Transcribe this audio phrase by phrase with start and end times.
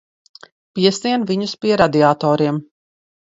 [0.77, 2.61] Piesien viņus pie radiatoriem.